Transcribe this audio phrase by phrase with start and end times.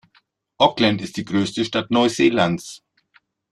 [0.57, 2.81] Auckland ist die größte Stadt Neuseelands.